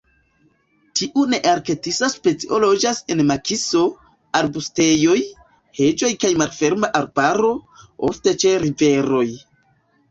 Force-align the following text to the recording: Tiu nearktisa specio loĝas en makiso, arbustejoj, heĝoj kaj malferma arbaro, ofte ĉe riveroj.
Tiu 1.01 1.25
nearktisa 1.33 2.09
specio 2.13 2.59
loĝas 2.63 3.03
en 3.15 3.21
makiso, 3.33 3.83
arbustejoj, 4.41 5.19
heĝoj 5.83 6.11
kaj 6.25 6.33
malferma 6.45 6.91
arbaro, 7.03 7.55
ofte 8.11 8.37
ĉe 8.43 8.59
riveroj. 8.67 9.27